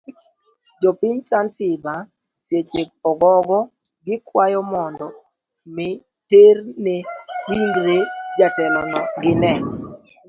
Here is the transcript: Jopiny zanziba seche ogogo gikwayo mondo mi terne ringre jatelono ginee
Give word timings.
Jopiny 0.81 1.17
zanziba 1.29 1.93
seche 2.45 2.83
ogogo 3.09 3.57
gikwayo 4.05 4.59
mondo 4.71 5.07
mi 5.75 5.89
terne 6.29 6.95
ringre 7.49 7.97
jatelono 8.37 8.99
ginee 9.21 9.59